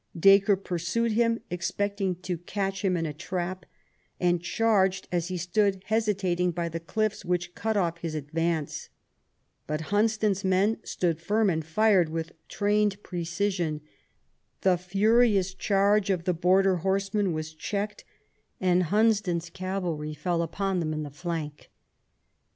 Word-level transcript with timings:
Dacre 0.19 0.55
pursued 0.55 1.11
him, 1.11 1.41
expecting 1.51 2.15
to 2.23 2.39
catch 2.39 2.83
him 2.83 2.97
in 2.97 3.05
a 3.05 3.13
trap, 3.13 3.67
and 4.19 4.41
charged 4.41 5.07
as 5.11 5.27
he 5.27 5.37
stood 5.37 5.83
hesitating 5.85 6.49
by 6.53 6.69
the 6.69 6.79
cliffs, 6.79 7.23
which 7.23 7.53
cut 7.53 7.77
off 7.77 7.99
his 7.99 8.15
advance. 8.15 8.89
But 9.67 9.91
Hunsdon's 9.91 10.43
men 10.43 10.79
stood 10.83 11.21
firm, 11.21 11.51
and 11.51 11.63
fired 11.63 12.09
with 12.09 12.31
trained 12.47 13.03
precision. 13.03 13.81
The 14.61 14.75
furious 14.75 15.53
charge 15.53 16.09
of 16.09 16.23
the 16.23 16.33
border 16.33 16.77
horsemen 16.77 17.31
was 17.31 17.53
checked, 17.53 18.03
and 18.59 18.85
Hunsdon's 18.85 19.51
cavalry 19.51 20.15
fell 20.15 20.41
upon 20.41 20.79
them 20.79 20.93
in 20.93 21.03
the 21.03 21.11
flank. 21.11 21.69